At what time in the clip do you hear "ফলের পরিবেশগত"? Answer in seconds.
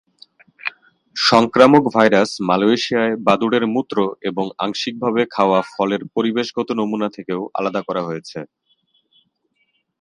5.71-6.69